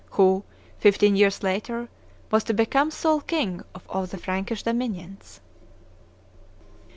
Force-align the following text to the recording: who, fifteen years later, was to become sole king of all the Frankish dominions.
who, 0.13 0.43
fifteen 0.79 1.15
years 1.15 1.43
later, 1.43 1.87
was 2.31 2.43
to 2.43 2.55
become 2.55 2.89
sole 2.89 3.21
king 3.21 3.61
of 3.75 3.83
all 3.87 4.07
the 4.07 4.17
Frankish 4.17 4.63
dominions. 4.63 5.39